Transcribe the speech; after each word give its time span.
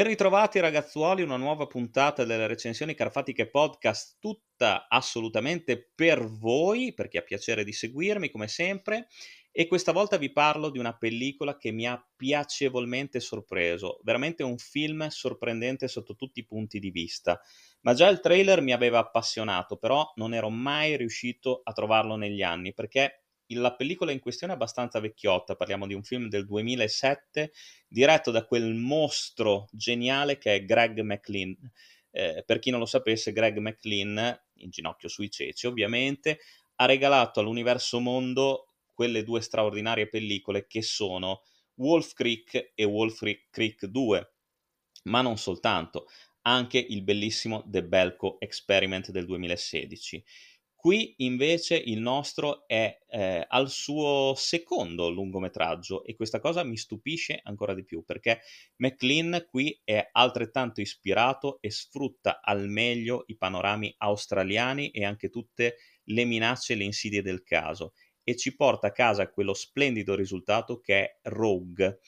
ritrovati 0.00 0.58
ragazzuoli, 0.58 1.20
una 1.20 1.36
nuova 1.36 1.66
puntata 1.66 2.24
delle 2.24 2.46
recensioni 2.46 2.94
carfatiche 2.94 3.50
podcast, 3.50 4.16
tutta 4.18 4.86
assolutamente 4.88 5.92
per 5.94 6.26
voi, 6.26 6.94
per 6.94 7.08
chi 7.08 7.18
ha 7.18 7.22
piacere 7.22 7.62
di 7.62 7.74
seguirmi 7.74 8.30
come 8.30 8.48
sempre, 8.48 9.08
e 9.50 9.66
questa 9.66 9.92
volta 9.92 10.16
vi 10.16 10.32
parlo 10.32 10.70
di 10.70 10.78
una 10.78 10.96
pellicola 10.96 11.58
che 11.58 11.72
mi 11.72 11.86
ha 11.86 12.02
piacevolmente 12.16 13.20
sorpreso, 13.20 14.00
veramente 14.02 14.42
un 14.42 14.56
film 14.56 15.08
sorprendente 15.08 15.88
sotto 15.88 16.16
tutti 16.16 16.40
i 16.40 16.46
punti 16.46 16.78
di 16.78 16.90
vista. 16.90 17.38
Ma 17.82 17.92
già 17.92 18.08
il 18.08 18.20
trailer 18.20 18.62
mi 18.62 18.72
aveva 18.72 18.98
appassionato, 18.98 19.76
però 19.76 20.10
non 20.14 20.32
ero 20.32 20.48
mai 20.48 20.96
riuscito 20.96 21.60
a 21.64 21.72
trovarlo 21.72 22.16
negli 22.16 22.40
anni, 22.40 22.72
perché 22.72 23.21
la 23.48 23.74
pellicola 23.74 24.12
in 24.12 24.20
questione 24.20 24.52
è 24.52 24.56
abbastanza 24.56 25.00
vecchiotta, 25.00 25.56
parliamo 25.56 25.86
di 25.86 25.94
un 25.94 26.02
film 26.02 26.28
del 26.28 26.46
2007 26.46 27.52
diretto 27.88 28.30
da 28.30 28.44
quel 28.44 28.74
mostro 28.74 29.68
geniale 29.72 30.38
che 30.38 30.54
è 30.54 30.64
Greg 30.64 31.00
McLean. 31.00 31.56
Eh, 32.10 32.42
per 32.46 32.58
chi 32.58 32.70
non 32.70 32.80
lo 32.80 32.86
sapesse, 32.86 33.32
Greg 33.32 33.58
McLean, 33.58 34.40
in 34.56 34.70
ginocchio 34.70 35.08
sui 35.08 35.30
ceci 35.30 35.66
ovviamente, 35.66 36.40
ha 36.76 36.86
regalato 36.86 37.40
all'universo 37.40 38.00
mondo 38.00 38.74
quelle 38.92 39.24
due 39.24 39.40
straordinarie 39.40 40.08
pellicole 40.08 40.66
che 40.66 40.82
sono 40.82 41.42
Wolf 41.76 42.12
Creek 42.12 42.72
e 42.74 42.84
Wolf 42.84 43.22
Creek 43.50 43.86
2, 43.86 44.32
ma 45.04 45.22
non 45.22 45.36
soltanto, 45.38 46.06
anche 46.42 46.78
il 46.78 47.02
bellissimo 47.02 47.64
The 47.66 47.84
Belco 47.84 48.38
Experiment 48.40 49.10
del 49.10 49.26
2016. 49.26 50.22
Qui 50.82 51.14
invece 51.18 51.76
il 51.76 52.00
nostro 52.00 52.66
è 52.66 52.98
eh, 53.06 53.46
al 53.48 53.70
suo 53.70 54.34
secondo 54.34 55.10
lungometraggio 55.10 56.02
e 56.02 56.16
questa 56.16 56.40
cosa 56.40 56.64
mi 56.64 56.76
stupisce 56.76 57.38
ancora 57.44 57.72
di 57.72 57.84
più 57.84 58.02
perché 58.04 58.40
McLean 58.78 59.46
qui 59.48 59.80
è 59.84 60.08
altrettanto 60.10 60.80
ispirato 60.80 61.60
e 61.60 61.70
sfrutta 61.70 62.40
al 62.42 62.68
meglio 62.68 63.22
i 63.28 63.36
panorami 63.36 63.94
australiani 63.98 64.90
e 64.90 65.04
anche 65.04 65.30
tutte 65.30 65.76
le 66.06 66.24
minacce 66.24 66.72
e 66.72 66.76
le 66.76 66.82
insidie 66.82 67.22
del 67.22 67.44
caso 67.44 67.92
e 68.24 68.34
ci 68.34 68.56
porta 68.56 68.88
a 68.88 68.92
casa 68.92 69.30
quello 69.30 69.54
splendido 69.54 70.16
risultato 70.16 70.80
che 70.80 70.98
è 70.98 71.18
Rogue. 71.28 72.00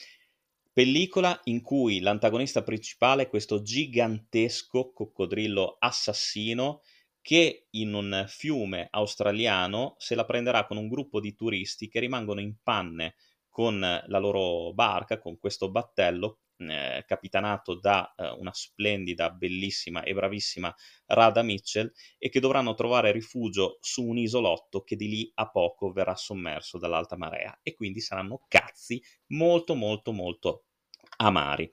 Pellicola 0.72 1.40
in 1.44 1.62
cui 1.62 2.00
l'antagonista 2.00 2.64
principale 2.64 3.22
è 3.22 3.28
questo 3.28 3.62
gigantesco 3.62 4.90
coccodrillo 4.92 5.76
assassino 5.78 6.80
che 7.24 7.68
in 7.70 7.94
un 7.94 8.26
fiume 8.28 8.88
australiano 8.90 9.94
se 9.96 10.14
la 10.14 10.26
prenderà 10.26 10.66
con 10.66 10.76
un 10.76 10.88
gruppo 10.88 11.20
di 11.20 11.34
turisti 11.34 11.88
che 11.88 11.98
rimangono 11.98 12.40
in 12.40 12.56
panne 12.62 13.14
con 13.48 13.80
la 13.80 14.18
loro 14.18 14.74
barca, 14.74 15.18
con 15.18 15.38
questo 15.38 15.70
battello 15.70 16.40
eh, 16.58 17.02
capitanato 17.06 17.76
da 17.76 18.12
eh, 18.14 18.28
una 18.28 18.52
splendida, 18.52 19.30
bellissima 19.30 20.02
e 20.02 20.12
bravissima 20.12 20.74
Rada 21.06 21.40
Mitchell 21.40 21.90
e 22.18 22.28
che 22.28 22.40
dovranno 22.40 22.74
trovare 22.74 23.10
rifugio 23.10 23.78
su 23.80 24.04
un 24.04 24.18
isolotto 24.18 24.82
che 24.82 24.94
di 24.94 25.08
lì 25.08 25.32
a 25.36 25.48
poco 25.48 25.92
verrà 25.92 26.16
sommerso 26.16 26.76
dall'alta 26.76 27.16
marea 27.16 27.58
e 27.62 27.74
quindi 27.74 28.00
saranno 28.00 28.44
cazzi 28.48 29.02
molto 29.28 29.74
molto 29.74 30.12
molto 30.12 30.64
amari. 31.16 31.72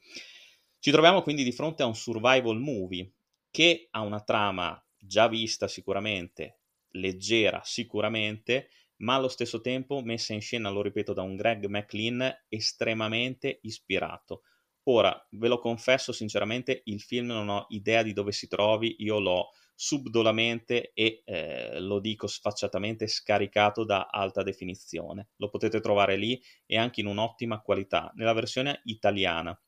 Ci 0.79 0.91
troviamo 0.91 1.21
quindi 1.23 1.43
di 1.43 1.51
fronte 1.51 1.83
a 1.83 1.87
un 1.87 1.95
survival 1.95 2.57
movie 2.57 3.11
che 3.51 3.89
ha 3.91 3.99
una 3.99 4.21
trama 4.21 4.81
già 5.01 5.27
vista 5.27 5.67
sicuramente, 5.67 6.59
leggera 6.91 7.61
sicuramente, 7.63 8.69
ma 8.97 9.15
allo 9.15 9.27
stesso 9.27 9.61
tempo 9.61 10.01
messa 10.01 10.33
in 10.33 10.41
scena, 10.41 10.69
lo 10.69 10.81
ripeto, 10.81 11.13
da 11.13 11.21
un 11.23 11.35
Greg 11.35 11.65
McLean 11.65 12.45
estremamente 12.47 13.59
ispirato. 13.63 14.43
Ora, 14.85 15.27
ve 15.31 15.47
lo 15.47 15.59
confesso 15.59 16.11
sinceramente, 16.11 16.81
il 16.85 17.01
film 17.01 17.27
non 17.27 17.49
ho 17.49 17.65
idea 17.69 18.01
di 18.03 18.13
dove 18.13 18.31
si 18.31 18.47
trovi, 18.47 18.95
io 18.99 19.19
l'ho 19.19 19.49
subdolamente 19.75 20.91
e 20.93 21.23
eh, 21.25 21.79
lo 21.79 21.99
dico 21.99 22.27
sfacciatamente 22.27 23.07
scaricato 23.07 23.83
da 23.83 24.07
alta 24.11 24.43
definizione. 24.43 25.29
Lo 25.37 25.49
potete 25.49 25.79
trovare 25.79 26.15
lì 26.17 26.39
e 26.65 26.77
anche 26.77 27.01
in 27.01 27.07
un'ottima 27.07 27.61
qualità, 27.61 28.11
nella 28.15 28.33
versione 28.33 28.81
italiana. 28.85 29.59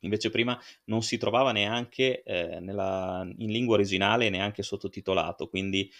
Invece 0.00 0.30
prima 0.30 0.58
non 0.84 1.02
si 1.02 1.16
trovava 1.18 1.52
neanche 1.52 2.22
eh, 2.22 2.60
nella, 2.60 3.26
in 3.38 3.50
lingua 3.50 3.74
originale, 3.74 4.30
neanche 4.30 4.62
sottotitolato, 4.62 5.48
quindi 5.48 5.90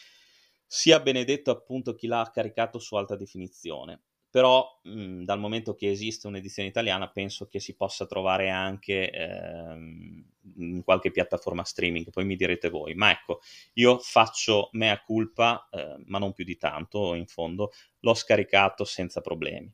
sia 0.67 1.01
benedetto 1.01 1.51
appunto 1.51 1.95
chi 1.95 2.07
l'ha 2.07 2.29
caricato 2.33 2.79
su 2.79 2.97
alta 2.97 3.17
definizione. 3.17 4.01
Però 4.29 4.81
mh, 4.83 5.23
dal 5.23 5.39
momento 5.39 5.75
che 5.75 5.91
esiste 5.91 6.27
un'edizione 6.27 6.69
italiana 6.69 7.09
penso 7.09 7.47
che 7.47 7.59
si 7.59 7.75
possa 7.75 8.07
trovare 8.07 8.51
anche 8.51 9.11
ehm, 9.11 10.25
in 10.59 10.83
qualche 10.85 11.11
piattaforma 11.11 11.65
streaming, 11.65 12.11
poi 12.11 12.25
mi 12.27 12.37
direte 12.37 12.69
voi. 12.69 12.95
Ma 12.95 13.11
ecco, 13.11 13.41
io 13.75 13.99
faccio 13.99 14.69
mea 14.73 15.01
culpa, 15.01 15.69
eh, 15.71 16.03
ma 16.07 16.19
non 16.19 16.33
più 16.33 16.45
di 16.45 16.57
tanto 16.59 17.15
in 17.15 17.27
fondo, 17.27 17.73
l'ho 18.01 18.15
scaricato 18.15 18.85
senza 18.85 19.21
problemi. 19.23 19.73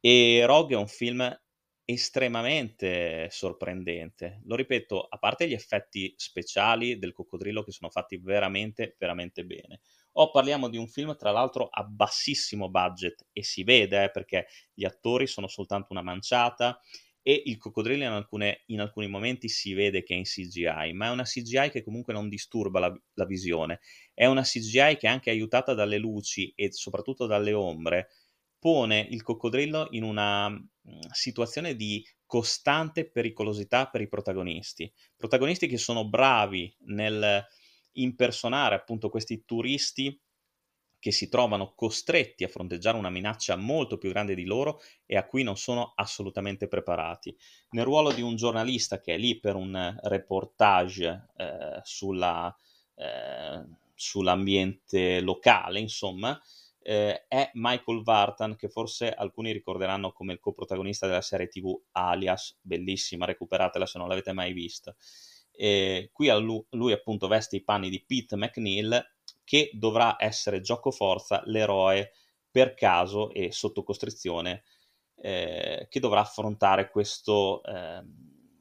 E 0.00 0.44
Rogue 0.46 0.76
è 0.76 0.78
un 0.78 0.86
film 0.88 1.38
estremamente 1.92 3.28
sorprendente. 3.30 4.40
Lo 4.44 4.54
ripeto, 4.54 5.02
a 5.02 5.18
parte 5.18 5.48
gli 5.48 5.52
effetti 5.52 6.12
speciali 6.16 6.98
del 6.98 7.12
coccodrillo 7.12 7.62
che 7.62 7.72
sono 7.72 7.90
fatti 7.90 8.18
veramente, 8.18 8.96
veramente 8.98 9.44
bene. 9.44 9.80
O 10.12 10.30
parliamo 10.30 10.68
di 10.68 10.76
un 10.76 10.88
film, 10.88 11.16
tra 11.16 11.30
l'altro, 11.30 11.68
a 11.68 11.82
bassissimo 11.82 12.70
budget 12.70 13.26
e 13.32 13.42
si 13.42 13.64
vede 13.64 14.04
eh, 14.04 14.10
perché 14.10 14.46
gli 14.72 14.84
attori 14.84 15.26
sono 15.26 15.48
soltanto 15.48 15.88
una 15.92 16.02
manciata 16.02 16.80
e 17.22 17.42
il 17.46 17.58
coccodrillo 17.58 18.04
in, 18.04 18.10
alcune, 18.10 18.62
in, 18.66 18.80
alcuni 18.80 19.06
momenti 19.06 19.48
si 19.48 19.74
vede 19.74 20.02
che 20.02 20.14
è 20.14 20.16
in 20.16 20.24
CGI, 20.24 20.92
ma 20.94 21.06
è 21.06 21.10
una 21.10 21.24
CGI 21.24 21.70
che 21.70 21.82
comunque 21.82 22.12
non 22.12 22.28
disturba 22.28 22.80
la, 22.80 23.00
la 23.14 23.26
visione. 23.26 23.80
È 24.14 24.26
una 24.26 24.42
CGI 24.42 24.96
che 24.96 25.06
anche 25.06 25.30
aiutata 25.30 25.74
dalle 25.74 25.98
luci 25.98 26.52
e 26.54 26.72
soprattutto 26.72 27.26
dalle 27.26 27.52
ombre 27.52 28.08
pone 28.60 29.06
il 29.10 29.22
coccodrillo 29.22 29.88
in 29.90 30.04
una 30.04 30.54
situazione 31.12 31.74
di 31.76 32.04
costante 32.26 33.10
pericolosità 33.10 33.88
per 33.88 34.00
i 34.00 34.08
protagonisti. 34.08 34.92
Protagonisti 35.16 35.66
che 35.66 35.78
sono 35.78 36.08
bravi 36.08 36.74
nel 36.86 37.44
impersonare 37.92 38.76
appunto 38.76 39.08
questi 39.08 39.44
turisti 39.44 40.18
che 41.00 41.12
si 41.12 41.28
trovano 41.28 41.72
costretti 41.74 42.44
a 42.44 42.48
fronteggiare 42.48 42.98
una 42.98 43.08
minaccia 43.08 43.56
molto 43.56 43.96
più 43.96 44.10
grande 44.10 44.34
di 44.34 44.44
loro 44.44 44.80
e 45.06 45.16
a 45.16 45.26
cui 45.26 45.42
non 45.42 45.56
sono 45.56 45.92
assolutamente 45.96 46.68
preparati. 46.68 47.34
Nel 47.70 47.84
ruolo 47.84 48.12
di 48.12 48.20
un 48.20 48.36
giornalista 48.36 49.00
che 49.00 49.14
è 49.14 49.18
lì 49.18 49.40
per 49.40 49.56
un 49.56 49.98
reportage 50.02 51.28
eh, 51.36 51.80
sulla, 51.82 52.54
eh, 52.96 53.64
sull'ambiente 53.94 55.20
locale, 55.20 55.80
insomma, 55.80 56.38
eh, 56.82 57.26
è 57.28 57.50
Michael 57.54 58.02
Vartan, 58.02 58.56
che 58.56 58.68
forse 58.68 59.10
alcuni 59.10 59.52
ricorderanno 59.52 60.12
come 60.12 60.32
il 60.32 60.40
coprotagonista 60.40 61.06
della 61.06 61.20
serie 61.20 61.48
TV 61.48 61.78
Alias, 61.92 62.58
bellissima, 62.60 63.26
recuperatela 63.26 63.86
se 63.86 63.98
non 63.98 64.08
l'avete 64.08 64.32
mai 64.32 64.52
vista. 64.52 64.94
E 65.52 66.10
qui 66.12 66.28
lui, 66.40 66.64
lui 66.70 66.92
appunto 66.92 67.28
veste 67.28 67.56
i 67.56 67.62
panni 67.62 67.90
di 67.90 68.02
Pete 68.04 68.36
McNeil, 68.36 69.02
che 69.44 69.70
dovrà 69.74 70.16
essere 70.18 70.60
gioco 70.60 70.90
forza 70.90 71.42
l'eroe 71.46 72.12
per 72.50 72.74
caso 72.74 73.30
e 73.30 73.52
sotto 73.52 73.82
costrizione 73.82 74.64
eh, 75.16 75.86
che 75.90 76.00
dovrà 76.00 76.20
affrontare 76.20 76.90
questo 76.90 77.62
eh, 77.64 78.02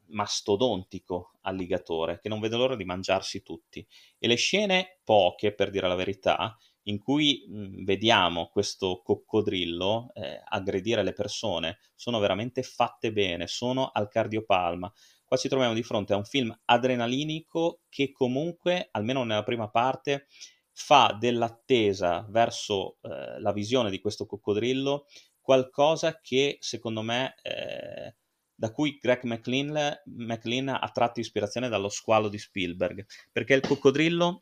mastodontico 0.08 1.34
alligatore 1.42 2.20
che 2.20 2.30
non 2.30 2.40
vede 2.40 2.58
l'ora 2.58 2.76
di 2.76 2.86
mangiarsi 2.86 3.42
tutti. 3.42 3.86
E 4.18 4.28
le 4.28 4.36
scene, 4.36 5.00
poche 5.04 5.54
per 5.54 5.70
dire 5.70 5.88
la 5.88 5.96
verità, 5.96 6.58
in 6.84 6.98
cui 6.98 7.46
mh, 7.48 7.84
vediamo 7.84 8.48
questo 8.48 9.02
coccodrillo 9.04 10.12
eh, 10.14 10.42
aggredire 10.44 11.04
le 11.04 11.14
persone 11.14 11.80
sono 11.96 12.20
veramente 12.20 12.64
fatte 12.64 13.12
bene, 13.12 13.48
sono 13.48 13.90
al 13.94 14.08
cardiopalma. 14.08 14.92
Qua 15.26 15.38
ci 15.38 15.50
troviamo 15.50 15.74
di 15.74 15.84
fronte 15.84 16.14
a 16.14 16.18
un 16.18 16.26
film 16.26 16.58
adrenalinico 16.66 17.82
che 17.90 18.12
comunque, 18.12 18.88
almeno 18.92 19.24
nella 19.24 19.44
prima 19.44 19.70
parte, 19.70 20.28
fa 20.72 21.16
dell'attesa 21.20 22.26
verso 22.30 22.98
eh, 23.02 23.40
la 23.40 23.52
visione 23.52 23.90
di 23.90 24.00
questo 24.00 24.26
coccodrillo 24.26 25.06
qualcosa 25.42 26.20
che 26.22 26.58
secondo 26.60 27.02
me 27.02 27.36
eh, 27.42 28.16
da 28.54 28.72
cui 28.72 28.98
Greg 29.02 29.24
McLean, 29.24 30.02
McLean 30.06 30.68
ha 30.68 30.90
tratto 30.94 31.20
ispirazione 31.22 31.70
dallo 31.70 31.90
squalo 31.90 32.28
di 32.28 32.38
Spielberg, 32.38 33.06
perché 33.32 33.54
il 33.54 33.62
coccodrillo 33.62 34.42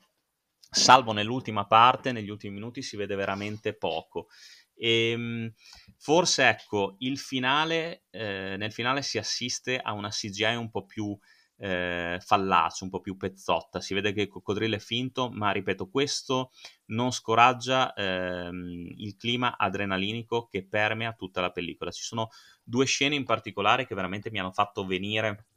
salvo 0.70 1.12
nell'ultima 1.12 1.66
parte, 1.66 2.12
negli 2.12 2.30
ultimi 2.30 2.54
minuti 2.54 2.82
si 2.82 2.96
vede 2.98 3.16
veramente 3.16 3.76
poco. 3.76 4.28
E, 4.76 5.12
ehm, 5.12 5.54
forse 5.98 6.48
ecco, 6.48 6.96
il 7.00 7.18
finale, 7.18 8.04
eh, 8.12 8.56
nel 8.58 8.72
finale 8.72 9.02
si 9.02 9.18
assiste 9.18 9.78
a 9.80 9.94
una 9.94 10.10
CGI 10.10 10.56
un 10.56 10.70
po' 10.70 10.86
più 10.86 11.18
eh, 11.60 12.20
fallace, 12.24 12.84
un 12.84 12.90
po' 12.90 13.00
più 13.02 13.18
pezzotta. 13.18 13.82
Si 13.82 13.94
vede 13.94 14.14
che 14.14 14.22
il 14.22 14.28
coccodrillo 14.28 14.76
è 14.76 14.80
finto, 14.80 15.30
ma 15.32 15.52
ripeto, 15.52 15.90
questo 15.90 16.52
non 16.88 17.12
scoraggia 17.12 17.94
ehm, 17.94 18.94
il 18.98 19.16
clima 19.18 19.58
adrenalinico 19.58 20.48
che 20.48 20.66
permea 20.68 21.14
tutta 21.14 21.42
la 21.42 21.52
pellicola. 21.52 21.92
Ci 21.92 22.04
sono 22.04 22.30
due 22.64 22.86
scene 22.86 23.16
in 23.16 23.24
particolare 23.26 23.88
che 23.88 23.96
veramente 23.96 24.30
mi 24.30 24.40
hanno 24.40 24.52
fatto 24.52 24.86
venire 24.86 25.48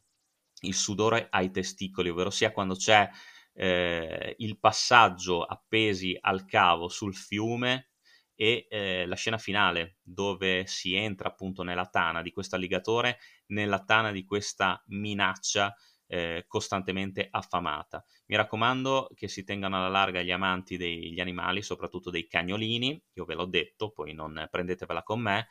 il 0.62 0.74
sudore 0.74 1.28
ai 1.30 1.50
testicoli, 1.50 2.08
ovvero 2.10 2.30
sia 2.30 2.52
quando 2.52 2.74
c'è 2.74 3.08
eh, 3.52 4.34
il 4.38 4.58
passaggio 4.58 5.44
appesi 5.44 6.16
al 6.20 6.44
cavo 6.44 6.88
sul 6.88 7.14
fiume 7.14 7.90
e 8.34 8.66
eh, 8.70 9.04
la 9.06 9.16
scena 9.16 9.36
finale 9.36 9.98
dove 10.02 10.64
si 10.66 10.94
entra 10.94 11.28
appunto 11.28 11.62
nella 11.62 11.86
tana 11.86 12.22
di 12.22 12.32
questo 12.32 12.56
alligatore, 12.56 13.18
nella 13.48 13.84
tana 13.84 14.12
di 14.12 14.24
questa 14.24 14.82
minaccia 14.86 15.74
eh, 16.06 16.44
costantemente 16.48 17.28
affamata. 17.30 18.04
Mi 18.26 18.36
raccomando 18.36 19.10
che 19.14 19.28
si 19.28 19.44
tengano 19.44 19.76
alla 19.76 19.88
larga 19.88 20.22
gli 20.22 20.30
amanti 20.30 20.76
degli 20.76 21.20
animali, 21.20 21.62
soprattutto 21.62 22.10
dei 22.10 22.26
cagnolini, 22.26 23.00
io 23.12 23.24
ve 23.24 23.34
l'ho 23.34 23.44
detto, 23.44 23.90
poi 23.90 24.14
non 24.14 24.48
prendetevela 24.50 25.02
con 25.02 25.20
me. 25.20 25.48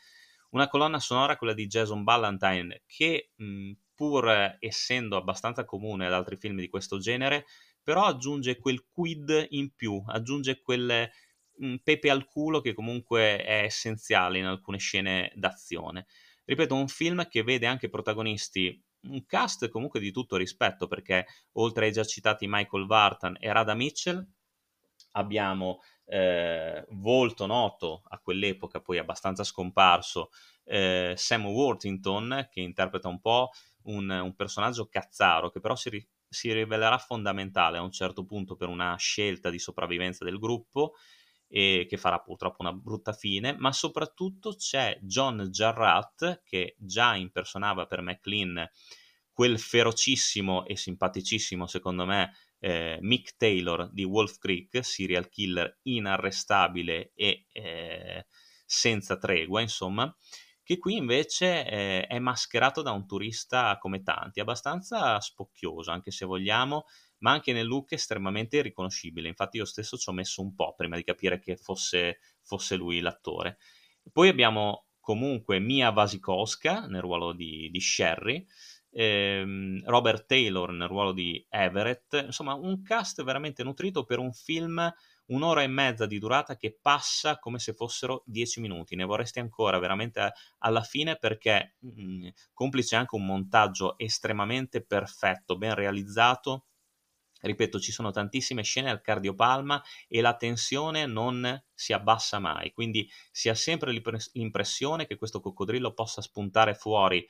Una 0.49 0.67
colonna 0.67 0.99
sonora, 0.99 1.37
quella 1.37 1.53
di 1.53 1.67
Jason 1.67 2.03
Ballantyne, 2.03 2.81
che 2.87 3.31
mh, 3.35 3.71
pur 3.93 4.57
essendo 4.59 5.15
abbastanza 5.15 5.63
comune 5.63 6.07
ad 6.07 6.13
altri 6.13 6.37
film 6.37 6.57
di 6.57 6.69
questo 6.69 6.97
genere, 6.97 7.45
però 7.83 8.05
aggiunge 8.05 8.57
quel 8.57 8.85
quid 8.87 9.47
in 9.49 9.73
più, 9.75 10.01
aggiunge 10.07 10.61
quel 10.61 11.09
pepe 11.83 12.09
al 12.09 12.25
culo 12.25 12.61
che 12.61 12.73
comunque 12.73 13.43
è 13.43 13.63
essenziale 13.63 14.37
in 14.37 14.45
alcune 14.45 14.77
scene 14.77 15.31
d'azione. 15.35 16.05
Ripeto, 16.45 16.75
un 16.75 16.87
film 16.87 17.27
che 17.27 17.43
vede 17.43 17.65
anche 17.67 17.89
protagonisti 17.89 18.81
un 19.01 19.25
cast 19.25 19.69
comunque 19.69 19.99
di 19.99 20.11
tutto 20.11 20.35
rispetto 20.35 20.87
perché 20.87 21.25
oltre 21.53 21.85
ai 21.85 21.91
già 21.91 22.03
citati 22.03 22.47
Michael 22.49 22.85
Vartan 22.85 23.37
e 23.39 23.51
Rada 23.51 23.73
Mitchell 23.73 24.25
abbiamo 25.13 25.79
eh, 26.05 26.85
volto 26.89 27.45
noto 27.45 28.03
a 28.07 28.19
quell'epoca, 28.19 28.81
poi 28.81 28.97
abbastanza 28.97 29.43
scomparso, 29.43 30.29
eh, 30.65 31.13
Sam 31.15 31.45
Worthington 31.45 32.47
che 32.51 32.61
interpreta 32.61 33.07
un 33.07 33.19
po' 33.19 33.49
un, 33.83 34.09
un 34.09 34.35
personaggio 34.35 34.87
cazzaro 34.87 35.49
che 35.49 35.59
però 35.59 35.75
si, 35.75 35.89
ri- 35.89 36.07
si 36.29 36.53
rivelerà 36.53 36.97
fondamentale 36.97 37.77
a 37.77 37.81
un 37.81 37.91
certo 37.91 38.23
punto 38.23 38.55
per 38.55 38.67
una 38.67 38.95
scelta 38.97 39.49
di 39.49 39.59
sopravvivenza 39.59 40.23
del 40.23 40.37
gruppo 40.37 40.93
e 41.47 41.87
che 41.89 41.97
farà 41.97 42.19
purtroppo 42.19 42.57
una 42.61 42.71
brutta 42.73 43.11
fine, 43.11 43.55
ma 43.57 43.71
soprattutto 43.73 44.53
c'è 44.55 44.99
John 45.01 45.49
Jarrat 45.49 46.43
che 46.43 46.75
già 46.77 47.15
impersonava 47.15 47.87
per 47.87 48.01
McLean 48.01 48.69
quel 49.33 49.57
ferocissimo 49.57 50.65
e 50.65 50.75
simpaticissimo, 50.75 51.65
secondo 51.65 52.05
me, 52.05 52.33
eh, 52.59 52.97
Mick 53.01 53.35
Taylor 53.37 53.89
di 53.89 54.03
Wolf 54.03 54.37
Creek, 54.37 54.83
serial 54.83 55.29
killer 55.29 55.79
inarrestabile 55.83 57.13
e 57.15 57.45
eh, 57.53 58.27
senza 58.65 59.17
tregua, 59.17 59.61
insomma, 59.61 60.13
che 60.69 60.77
qui 60.77 60.97
invece 60.97 61.65
eh, 61.65 62.05
è 62.05 62.19
mascherato 62.19 62.83
da 62.83 62.91
un 62.91 63.07
turista 63.07 63.79
come 63.79 64.03
tanti, 64.03 64.39
abbastanza 64.39 65.19
spocchioso, 65.19 65.89
anche 65.89 66.11
se 66.11 66.25
vogliamo, 66.25 66.85
ma 67.21 67.31
anche 67.31 67.53
nel 67.53 67.65
look 67.65 67.93
estremamente 67.93 68.61
riconoscibile. 68.61 69.29
Infatti 69.29 69.57
io 69.57 69.65
stesso 69.65 69.97
ci 69.97 70.07
ho 70.09 70.13
messo 70.13 70.43
un 70.43 70.53
po' 70.53 70.75
prima 70.75 70.95
di 70.95 71.03
capire 71.03 71.39
che 71.39 71.55
fosse, 71.55 72.19
fosse 72.43 72.75
lui 72.75 72.99
l'attore. 72.99 73.57
Poi 74.13 74.29
abbiamo 74.29 74.89
comunque 74.99 75.57
Mia 75.57 75.89
Wasikowska 75.89 76.85
nel 76.85 77.01
ruolo 77.01 77.33
di, 77.33 77.71
di 77.71 77.81
Sherry, 77.81 78.45
ehm, 78.91 79.81
Robert 79.85 80.27
Taylor 80.27 80.71
nel 80.71 80.87
ruolo 80.87 81.13
di 81.13 81.43
Everett, 81.49 82.25
insomma 82.27 82.53
un 82.53 82.83
cast 82.83 83.23
veramente 83.23 83.63
nutrito 83.63 84.03
per 84.03 84.19
un 84.19 84.31
film 84.31 84.93
un'ora 85.29 85.63
e 85.63 85.67
mezza 85.67 86.05
di 86.05 86.19
durata 86.19 86.55
che 86.55 86.77
passa 86.79 87.39
come 87.39 87.59
se 87.59 87.73
fossero 87.73 88.23
dieci 88.25 88.59
minuti. 88.59 88.95
Ne 88.95 89.03
vorresti 89.05 89.39
ancora 89.39 89.79
veramente 89.79 90.31
alla 90.59 90.83
fine 90.83 91.17
perché 91.17 91.75
mh, 91.79 92.01
mm, 92.01 92.27
complice 92.53 92.95
anche 92.95 93.15
un 93.15 93.25
montaggio 93.25 93.97
estremamente 93.97 94.83
perfetto, 94.85 95.57
ben 95.57 95.73
realizzato 95.73 96.65
Ripeto, 97.41 97.79
ci 97.79 97.93
sono 97.93 98.11
tantissime 98.11 98.63
scene 98.63 98.89
al 98.89 99.01
cardiopalma 99.01 99.81
e 100.09 100.19
la 100.19 100.35
tensione 100.35 101.05
non 101.05 101.63
si 101.73 101.93
abbassa 101.93 102.37
mai, 102.39 102.73
quindi 102.73 103.09
si 103.31 103.47
ha 103.47 103.55
sempre 103.55 103.93
l'impressione 104.33 105.05
che 105.05 105.15
questo 105.15 105.39
coccodrillo 105.39 105.93
possa 105.93 106.21
spuntare 106.21 106.73
fuori 106.73 107.25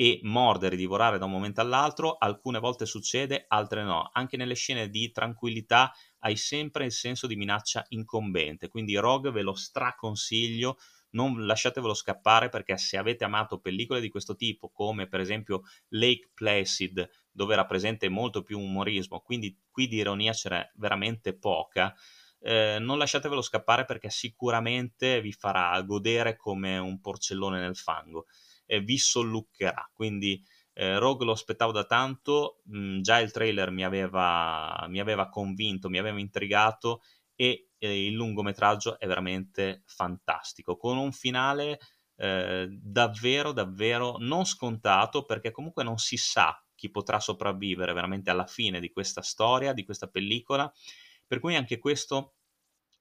e 0.00 0.18
mordere, 0.22 0.76
divorare 0.76 1.18
da 1.18 1.26
un 1.26 1.30
momento 1.30 1.60
all'altro, 1.60 2.16
alcune 2.16 2.58
volte 2.58 2.86
succede, 2.86 3.44
altre 3.48 3.82
no. 3.82 4.08
Anche 4.14 4.38
nelle 4.38 4.54
scene 4.54 4.88
di 4.88 5.10
tranquillità 5.10 5.92
hai 6.20 6.36
sempre 6.36 6.86
il 6.86 6.90
senso 6.90 7.26
di 7.26 7.36
minaccia 7.36 7.84
incombente, 7.88 8.68
quindi 8.68 8.96
Rogue 8.96 9.30
ve 9.30 9.42
lo 9.42 9.52
straconsiglio, 9.52 10.78
non 11.10 11.44
lasciatevelo 11.44 11.92
scappare 11.92 12.48
perché 12.48 12.78
se 12.78 12.96
avete 12.96 13.24
amato 13.24 13.60
pellicole 13.60 14.00
di 14.00 14.08
questo 14.08 14.36
tipo, 14.36 14.70
come 14.70 15.06
per 15.06 15.20
esempio 15.20 15.64
Lake 15.88 16.30
Placid, 16.32 17.06
dove 17.30 17.52
era 17.52 17.66
presente 17.66 18.08
molto 18.08 18.42
più 18.42 18.58
umorismo, 18.58 19.20
quindi 19.20 19.54
qui 19.70 19.86
di 19.86 19.96
ironia 19.96 20.32
c'era 20.32 20.66
veramente 20.76 21.36
poca, 21.36 21.94
eh, 22.40 22.78
non 22.80 22.96
lasciatevelo 22.96 23.42
scappare 23.42 23.84
perché 23.84 24.08
sicuramente 24.08 25.20
vi 25.20 25.32
farà 25.32 25.78
godere 25.82 26.36
come 26.36 26.78
un 26.78 27.02
porcellone 27.02 27.60
nel 27.60 27.76
fango 27.76 28.24
e 28.70 28.80
vi 28.80 28.98
solluccherà. 28.98 29.90
Quindi 29.92 30.40
eh, 30.74 30.96
Rogue 30.98 31.26
lo 31.26 31.32
aspettavo 31.32 31.72
da 31.72 31.84
tanto, 31.84 32.60
mh, 32.66 32.78
mm, 32.78 33.00
già 33.00 33.18
il 33.18 33.32
trailer 33.32 33.72
mi 33.72 33.84
aveva, 33.84 34.86
mi 34.88 35.00
aveva, 35.00 35.28
convinto, 35.28 35.88
mi 35.88 35.98
aveva 35.98 36.20
intrigato 36.20 37.02
e 37.34 37.70
eh, 37.78 38.06
il 38.06 38.12
lungometraggio 38.12 38.96
è 39.00 39.08
veramente 39.08 39.82
fantastico, 39.86 40.76
con 40.76 40.98
un 40.98 41.10
finale 41.10 41.80
eh, 42.14 42.68
davvero, 42.70 43.50
davvero 43.50 44.16
non 44.20 44.44
scontato 44.44 45.24
perché 45.24 45.50
comunque 45.50 45.82
non 45.82 45.98
si 45.98 46.16
sa 46.16 46.56
chi 46.76 46.92
potrà 46.92 47.18
sopravvivere 47.18 47.92
veramente 47.92 48.30
alla 48.30 48.46
fine 48.46 48.78
di 48.78 48.92
questa 48.92 49.20
storia, 49.20 49.72
di 49.72 49.84
questa 49.84 50.06
pellicola. 50.06 50.72
Per 51.26 51.40
cui 51.40 51.56
anche 51.56 51.78
questo 51.78 52.36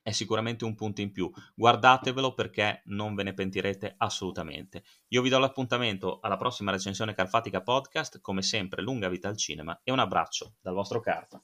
è 0.09 0.11
sicuramente 0.11 0.65
un 0.65 0.75
punto 0.75 1.01
in 1.01 1.11
più. 1.11 1.31
Guardatevelo 1.53 2.33
perché 2.33 2.81
non 2.85 3.13
ve 3.13 3.23
ne 3.23 3.33
pentirete 3.33 3.93
assolutamente. 3.97 4.83
Io 5.09 5.21
vi 5.21 5.29
do 5.29 5.37
l'appuntamento 5.37 6.19
alla 6.21 6.35
prossima 6.35 6.71
recensione 6.71 7.13
Carfatica 7.13 7.61
Podcast, 7.61 8.19
come 8.19 8.41
sempre 8.41 8.81
lunga 8.81 9.07
vita 9.07 9.27
al 9.27 9.37
cinema 9.37 9.79
e 9.83 9.91
un 9.91 9.99
abbraccio 9.99 10.55
dal 10.61 10.73
vostro 10.73 10.99
Carfa. 10.99 11.41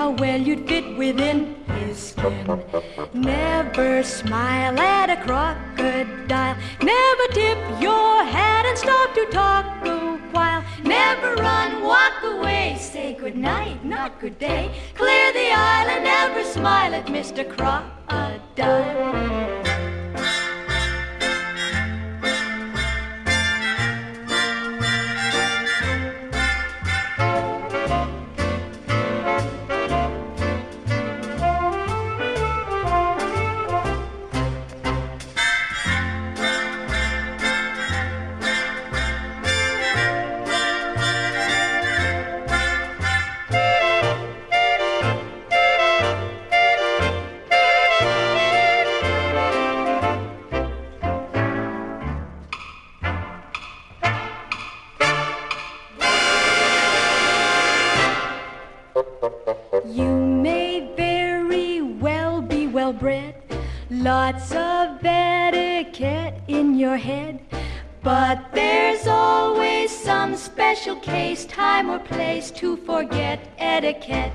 How 0.00 0.12
well 0.12 0.40
you'd 0.40 0.66
fit 0.66 0.96
within 0.96 1.38
his 1.78 1.98
skin. 1.98 2.62
Never 3.12 4.02
smile 4.02 4.80
at 4.80 5.10
a 5.10 5.18
crocodile. 5.26 6.56
Never 6.92 7.26
tip 7.40 7.58
your 7.86 8.24
hat 8.24 8.64
and 8.64 8.78
stop 8.78 9.08
to 9.18 9.26
talk 9.26 9.66
a 9.84 10.16
while. 10.32 10.64
Never 10.82 11.34
run, 11.34 11.82
walk 11.82 12.16
away. 12.22 12.78
Say 12.80 13.12
good 13.12 13.36
night, 13.36 13.84
not 13.84 14.18
good 14.22 14.38
day. 14.38 14.64
Clear 14.94 15.34
the 15.34 15.48
aisle 15.52 15.90
and 15.96 16.04
never 16.04 16.44
smile 16.44 16.94
at 16.94 17.06
Mr. 17.16 17.42
Crocodile. 17.54 19.59
Your 66.74 66.96
head. 66.96 67.40
But 68.02 68.52
there's 68.52 69.06
always 69.06 69.90
some 69.90 70.36
special 70.36 70.96
case, 70.96 71.44
time 71.44 71.90
or 71.90 71.98
place 71.98 72.50
to 72.52 72.76
forget 72.78 73.40
etiquette. 73.58 74.32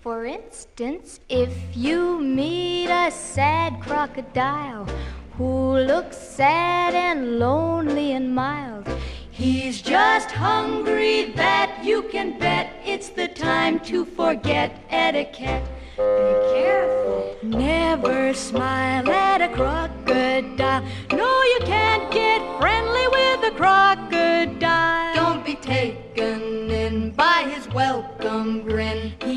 For 0.00 0.24
instance, 0.24 1.20
if 1.28 1.52
you 1.74 2.20
meet 2.20 2.88
a 2.88 3.10
sad 3.10 3.80
crocodile 3.80 4.86
who 5.32 5.78
looks 5.78 6.16
sad 6.16 6.94
and 6.94 7.38
lonely 7.38 8.12
and 8.12 8.34
mild, 8.34 8.86
he's 9.30 9.82
just 9.82 10.30
hungry 10.30 11.32
that 11.36 11.80
you 11.82 12.02
can 12.04 12.38
bet 12.38 12.70
it's 12.84 13.08
the 13.08 13.28
time 13.28 13.80
to 13.80 14.04
forget 14.04 14.78
etiquette. 14.90 15.64
Be 15.96 16.34
careful. 16.54 17.36
Never 17.42 18.32
smile 18.34 19.10
at 19.10 19.40
a 19.40 19.48
crocodile. 19.48 20.84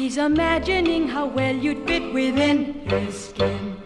He's 0.09 0.17
imagining 0.17 1.07
how 1.07 1.27
well 1.27 1.55
you'd 1.55 1.85
fit 1.85 2.11
within 2.11 2.73
his 2.89 3.25
skin. 3.25 3.77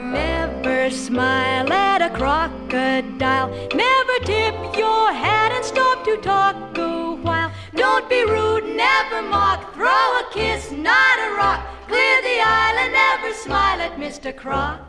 Never 0.00 0.88
smile 0.88 1.70
at 1.70 2.00
a 2.00 2.08
crocodile. 2.08 3.50
Never 3.74 4.16
tip 4.24 4.54
your 4.78 5.12
hat 5.12 5.52
and 5.52 5.62
stop 5.62 6.06
to 6.06 6.16
talk 6.22 6.56
a 6.78 7.16
while. 7.16 7.52
Don't 7.74 8.08
be 8.08 8.24
rude, 8.24 8.64
never 8.64 9.20
mock. 9.20 9.74
Throw 9.74 10.08
a 10.22 10.26
kiss, 10.32 10.70
not 10.70 11.18
a 11.18 11.36
rock. 11.36 11.60
Clear 11.86 12.22
the 12.22 12.40
aisle 12.40 12.78
and 12.78 12.92
never 12.94 13.34
smile 13.34 13.78
at 13.82 13.98
Mr. 13.98 14.34
Croc. 14.34 14.80